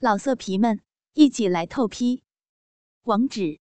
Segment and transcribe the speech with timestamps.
[0.00, 0.80] 老色皮们，
[1.14, 2.22] 一起来透批！
[3.02, 3.58] 网址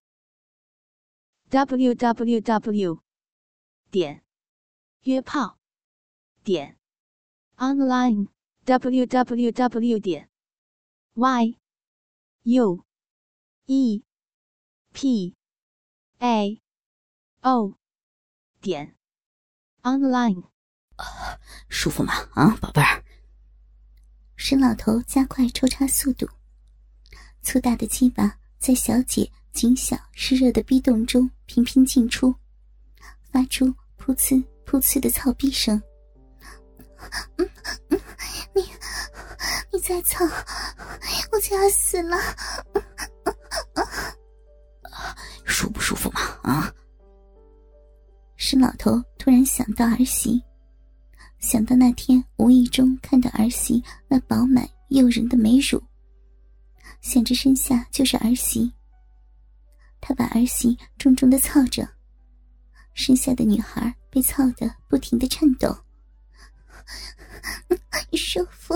[1.49, 3.02] ：w w w
[3.90, 4.23] 点
[5.02, 5.58] 约炮
[6.44, 6.78] 点
[7.55, 8.28] online
[8.65, 10.29] w w w 点
[11.15, 11.58] y
[12.44, 12.86] u
[13.66, 14.04] e
[14.94, 15.36] p
[16.20, 16.62] a
[17.42, 17.80] o
[18.62, 18.96] 点
[19.82, 20.44] online。
[21.68, 22.14] 舒服吗？
[22.36, 23.07] 啊，宝贝儿。
[24.38, 26.26] 沈老头加快抽插速度，
[27.42, 32.34] 粗大的鸡巴在小姐紧小湿热的逼洞中频频进出，
[33.31, 33.66] 发出
[34.00, 35.81] 噗呲噗呲的操逼声。
[37.38, 37.50] 嗯
[37.90, 38.00] 嗯，
[38.54, 38.62] 你
[39.73, 40.23] 你再操，
[41.31, 42.16] 我就要死了。
[45.45, 46.22] 舒不舒服嘛？
[46.44, 46.73] 啊！
[48.36, 50.42] 沈老头突然想到儿媳。
[51.40, 55.82] 想到那天无意中看到儿媳那饱满诱人的美乳，
[57.02, 58.72] 想着身下就是儿媳，
[60.02, 61.88] 他把儿媳重重的操着，
[62.94, 65.78] 身下的女孩被操得不停的颤抖，
[68.14, 68.73] 舒服，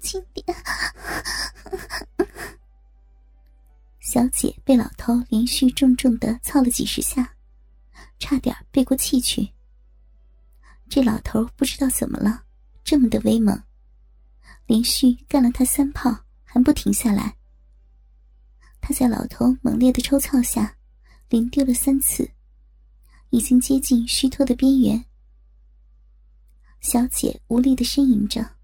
[0.00, 0.44] 轻点。
[4.00, 7.34] 小姐被老头连续重重的操了几十下，
[8.18, 9.55] 差点背过气去。
[10.88, 12.44] 这老头不知道怎么了，
[12.84, 13.62] 这么的威猛，
[14.66, 17.36] 连续干了他三炮还不停下来。
[18.80, 20.76] 他在老头猛烈的抽操下，
[21.28, 22.30] 连丢了三次，
[23.30, 25.04] 已经接近虚脱的边缘。
[26.80, 28.56] 小姐无力的呻吟着。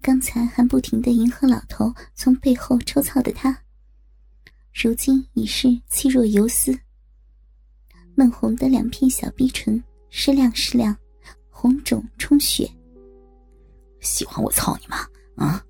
[0.00, 3.64] 刚才还不停的迎合老头从背后抽操的他，
[4.72, 6.78] 如今已是气若游丝，
[8.14, 9.82] 嫩红的两片小逼唇。
[10.08, 10.96] 适量，适量，
[11.50, 12.70] 红肿充血。
[14.00, 14.98] 喜欢我操你妈？
[15.36, 15.62] 啊！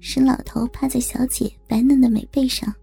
[0.00, 2.74] 沈老头趴在小姐白嫩的美背上，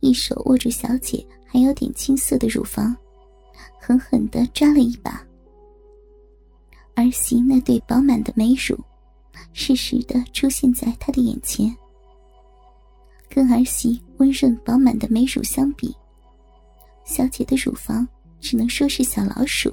[0.00, 2.96] 一手握住小姐还有点青涩的乳房，
[3.80, 5.22] 狠狠的抓了一把。
[6.94, 8.78] 儿媳那对饱满的美乳，
[9.52, 11.76] 适时的出现在他的眼前。
[13.28, 15.94] 跟儿媳温润饱满的美乳相比，
[17.04, 18.08] 小姐的乳房。
[18.40, 19.72] 只能说是小老鼠，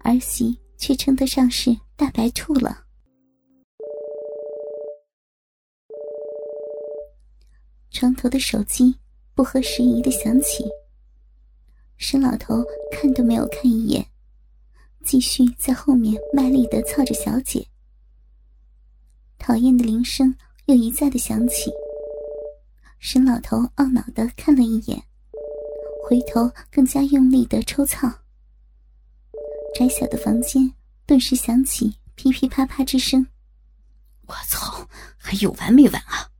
[0.00, 2.84] 儿媳却称得上是大白兔了。
[7.90, 8.94] 床头的手机
[9.34, 10.64] 不合时宜的响起，
[11.96, 12.62] 沈老头
[12.92, 14.06] 看都没有看一眼，
[15.02, 17.66] 继续在后面卖力的操着小姐。
[19.38, 20.34] 讨厌的铃声
[20.66, 21.70] 又一再的响起，
[22.98, 25.05] 沈老头懊恼的看了一眼。
[26.08, 28.08] 回头更加用力的抽操，
[29.74, 30.72] 窄小的房间
[31.04, 33.26] 顿时响起噼噼啪啪之声。
[34.28, 36.30] 我操，还有完没完啊？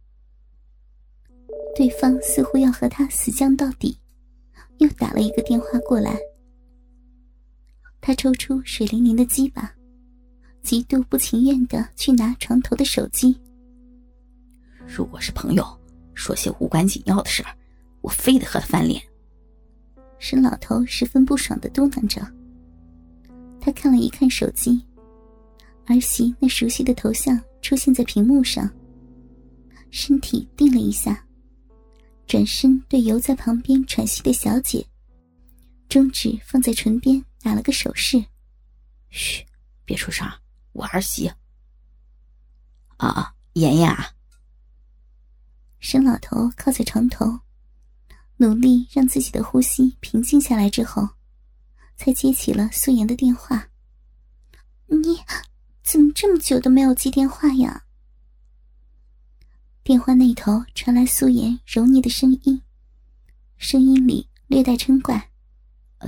[1.75, 3.99] 对方似乎要和他死犟到底，
[4.79, 6.17] 又打了一个电话过来。
[8.01, 9.75] 他抽出水灵灵的鸡巴，
[10.63, 13.37] 极度不情愿的去拿床头的手机。
[14.87, 15.67] 如果是朋友，
[16.15, 17.53] 说些无关紧要的事儿，
[18.01, 19.03] 我非得和他翻脸。
[20.19, 22.21] 沈老头十分不爽的嘟囔着。
[23.61, 24.85] 他看了一看手机，
[25.87, 28.71] 儿媳那熟悉的头像出现在屏幕上。
[29.91, 31.25] 身体定了一下，
[32.27, 34.87] 转身对游在旁边喘息的小姐，
[35.89, 38.23] 中指放在唇边打了个手势
[39.11, 39.45] ：“嘘，
[39.85, 40.27] 别出声，
[40.73, 41.31] 我儿媳。”
[42.99, 44.11] 啊，妍妍啊！
[45.79, 47.39] 沈老头靠在床头。
[48.39, 51.09] 努力让自己的呼吸平静下来之后，
[51.97, 53.69] 才接起了素颜的电话。
[54.87, 54.99] 你
[55.83, 57.85] 怎么这么久都没有接电话呀？
[59.83, 62.61] 电话那头传来素颜柔腻的声音，
[63.57, 65.31] 声音里略带嗔怪：“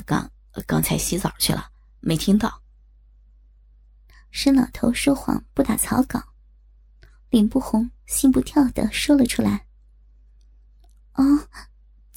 [0.05, 0.31] 刚
[0.67, 2.63] 刚才洗澡去了，没听到。”
[4.31, 6.23] 沈老头说谎不打草稿，
[7.31, 9.67] 脸不红心不跳的说了出来
[11.15, 11.49] ：“哦。”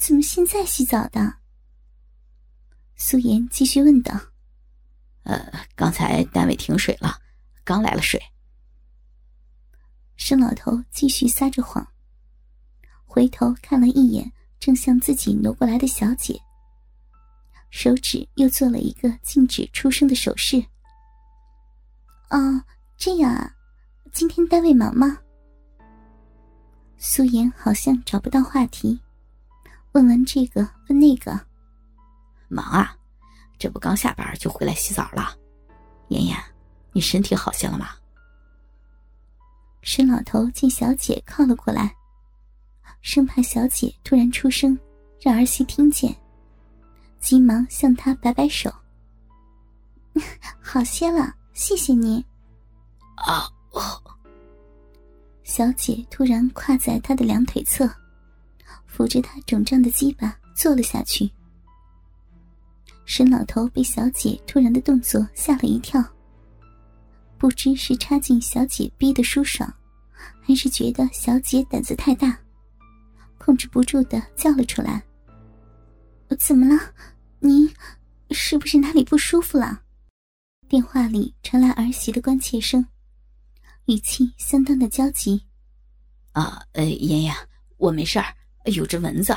[0.02, 1.32] 怎么现在洗澡的？
[2.96, 4.12] 苏颜继续问道。
[5.22, 7.20] 呃，刚才单位停水了，
[7.62, 8.20] 刚来了水。
[10.16, 11.86] 沈老头继续撒着谎，
[13.04, 16.36] 回头看了一眼正向自己挪过来的小姐，
[17.70, 20.58] 手指又做了一个禁止出声的手势。
[22.30, 22.60] 哦，
[22.96, 23.54] 这样啊，
[24.10, 25.16] 今天单位忙吗？
[26.98, 29.00] 素颜好像找不到话题。
[29.92, 31.38] 问完这个，问那个，
[32.48, 32.96] 忙啊！
[33.58, 35.36] 这不刚下班就回来洗澡了。
[36.08, 36.36] 妍妍，
[36.92, 37.90] 你身体好些了吗？
[39.82, 41.94] 沈老头见小姐靠了过来，
[43.02, 44.78] 生怕小姐突然出声
[45.20, 46.14] 让儿媳听见，
[47.20, 48.72] 急忙向她摆摆手
[50.60, 52.24] ：“好些了，谢谢您。”
[53.16, 53.46] 啊！
[55.44, 57.88] 小姐突然跨在他的两腿侧，
[58.92, 61.28] 扶着他肿胀的鸡巴坐了下去。
[63.06, 66.04] 沈老头被小姐突然的动作吓了一跳，
[67.38, 69.72] 不知是插进小姐逼的舒爽，
[70.42, 72.38] 还是觉得小姐胆子太大，
[73.38, 75.02] 控制不住的叫了出来
[76.38, 76.92] ：“怎么了？
[77.40, 77.68] 您
[78.30, 79.82] 是不是哪里不舒服了？”
[80.68, 82.86] 电话里传来儿媳的关切声。
[83.86, 85.42] 语气相当的焦急。
[86.32, 87.34] 啊，呃，妍妍，
[87.78, 88.34] 我没事儿，
[88.70, 89.36] 有只蚊子。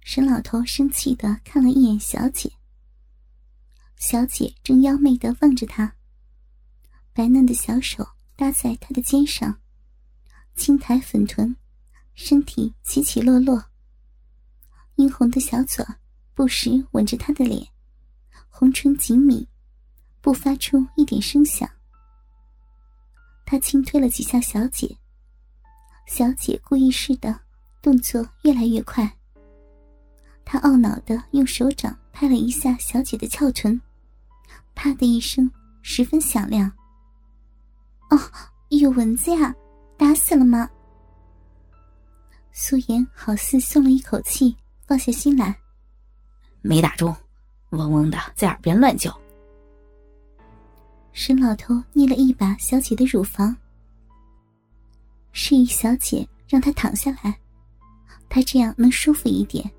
[0.00, 2.50] 沈老头生气的看了一眼小姐，
[3.96, 5.94] 小姐正妖媚的望着他，
[7.12, 9.60] 白嫩的小手搭在他的肩上，
[10.54, 11.54] 轻抬粉臀，
[12.14, 13.62] 身体起起落落，
[14.94, 15.84] 殷红的小嘴
[16.34, 17.68] 不时吻着他的脸，
[18.48, 19.46] 红唇紧抿，
[20.20, 21.68] 不发出一点声响。
[23.44, 24.96] 他轻推了几下小姐，
[26.06, 27.40] 小姐故意似的，
[27.80, 29.10] 动作越来越快。
[30.44, 33.80] 他懊恼的用手掌拍了一下小姐的翘臀，
[34.74, 35.50] 啪的一声，
[35.82, 36.70] 十分响亮。
[38.10, 38.18] 哦，
[38.70, 39.54] 有蚊子呀，
[39.96, 40.68] 打死了吗？
[42.52, 45.54] 素颜好似松了一口气，放下心来。
[46.62, 47.14] 没打中，
[47.70, 49.16] 嗡嗡的在耳边乱叫。
[51.12, 53.54] 沈老头捏了一把小姐的乳房，
[55.32, 57.38] 示意小姐让她躺下来，
[58.28, 59.70] 他这样能舒服一点。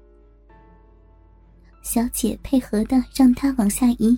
[1.81, 4.17] 小姐配合的让他往下移，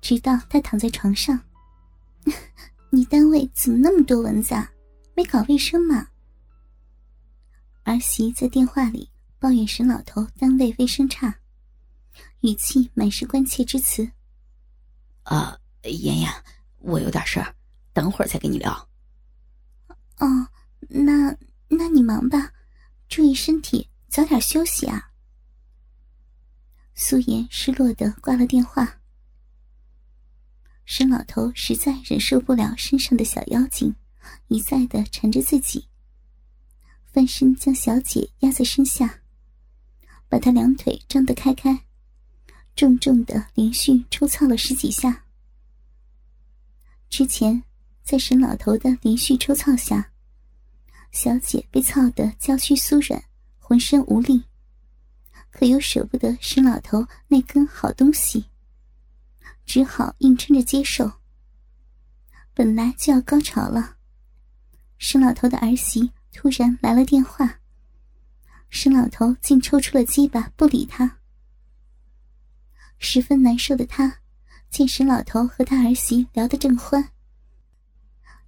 [0.00, 1.38] 直到他躺在床上。
[2.90, 4.70] 你单位怎么那么多蚊子啊？
[5.14, 6.08] 没搞卫生吗？
[7.84, 11.34] 儿媳在电话里抱怨沈老头单位卫生差，
[12.40, 14.10] 语气满是关切之词。
[15.22, 15.58] 啊。
[15.84, 16.28] 妍妍，
[16.80, 17.54] 我有点事儿，
[17.92, 18.72] 等会儿再跟你聊。
[20.18, 20.26] 哦，
[20.88, 21.32] 那
[21.68, 22.50] 那你忙吧，
[23.08, 25.10] 注意身体，早点休息啊。
[26.94, 29.00] 素颜失落的挂了电话。
[30.84, 33.94] 沈老头实在忍受不了身上的小妖精
[34.48, 35.88] 一再的缠着自己，
[37.04, 39.20] 翻身将小姐压在身下，
[40.28, 41.84] 把她两腿张得开开，
[42.74, 45.24] 重重的连续抽操了十几下。
[47.08, 47.62] 之前，
[48.02, 50.12] 在沈老头的连续抽操下，
[51.16, 53.24] 小姐被操得娇躯酥软，
[53.56, 54.44] 浑身无力，
[55.50, 58.44] 可又舍不得沈老头那根好东西，
[59.64, 61.10] 只好硬撑着接受。
[62.52, 63.96] 本来就要高潮了，
[64.98, 67.60] 沈老头的儿媳突然来了电话，
[68.68, 71.20] 沈老头竟抽出了鸡巴不理他，
[72.98, 74.18] 十分难受的他。
[74.68, 77.10] 见沈老头和他儿媳聊得正欢，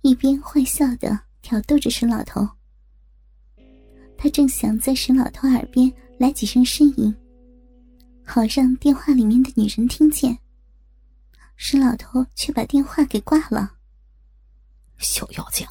[0.03, 2.58] 一边坏笑的挑逗着沈老头。
[4.19, 7.15] 他正想在沈老头耳边来几声呻吟，
[8.25, 10.37] 好让电话里面的女人听见。
[11.55, 13.73] 沈老头却把电话给挂了。
[14.99, 15.65] 小妖精，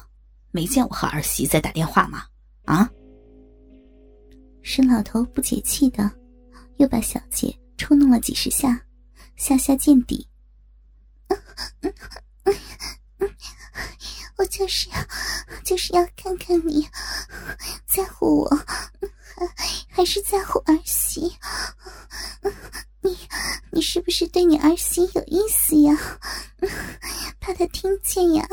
[0.50, 2.24] 没见我和儿媳在打电话吗？
[2.64, 2.90] 啊！
[4.62, 6.10] 沈老头不解气的，
[6.78, 8.82] 又把小姐抽弄了几十下，
[9.36, 10.26] 下下见底。
[14.38, 14.96] 我就是要，
[15.64, 16.86] 就是要看看你
[17.98, 18.58] 在乎我，
[19.90, 21.32] 还是在乎儿媳？
[23.00, 23.16] 你，
[23.72, 25.98] 你是不是对你儿媳有意思呀？
[27.40, 28.46] 怕他听见呀？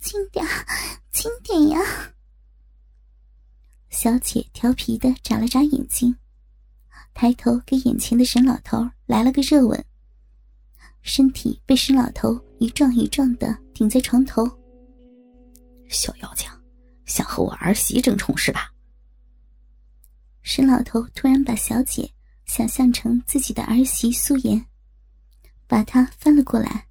[0.00, 0.46] 轻点，
[1.10, 1.80] 轻点呀！
[3.88, 6.16] 小姐调皮的眨了眨眼睛，
[7.12, 9.84] 抬头给眼前的沈老头来了个热吻。
[11.02, 14.48] 身体被沈老头一撞一撞的顶在床头。
[15.88, 16.48] 小妖精，
[17.10, 18.72] 想和我儿媳争宠是吧？
[20.42, 22.12] 沈老头突然把小姐
[22.46, 24.64] 想象成自己的儿媳素颜，
[25.66, 26.86] 把她翻了过来，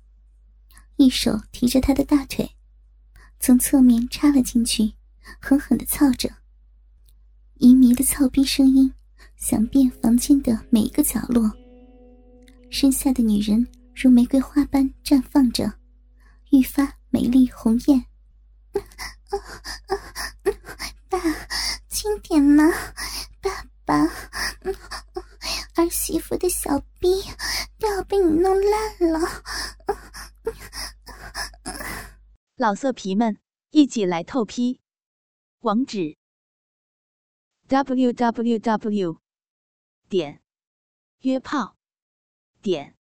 [0.97, 2.51] 一手提着她的大腿，
[3.39, 4.93] 从侧面插了进去，
[5.39, 6.29] 狠狠的操着。
[7.55, 8.93] 淫迷的操逼声音
[9.37, 11.49] 响遍房间的每一个角落。
[12.69, 13.65] 身下的女人。
[14.01, 15.73] 如玫瑰花般绽放着，
[16.51, 18.05] 愈发美丽红艳。
[22.29, 22.63] 轻点嘛，
[23.41, 24.05] 爸爸，
[25.73, 27.23] 儿媳妇的小逼
[27.79, 29.19] 都要被你弄烂了。
[32.55, 33.39] 老色皮们，
[33.71, 34.79] 一起来透批。
[35.61, 36.17] 网址
[37.67, 39.19] ：w w w
[40.07, 40.43] 点
[41.21, 41.77] 约炮
[42.61, 42.95] 点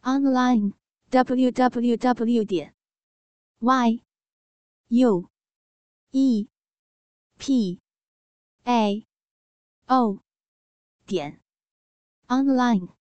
[0.00, 0.72] online
[1.10, 2.74] w w w 点
[3.58, 4.02] y
[4.88, 5.28] u
[6.12, 6.48] e
[7.36, 7.80] p
[8.66, 9.06] a.
[9.88, 10.18] O.
[11.06, 11.40] 点。
[12.26, 12.95] Online。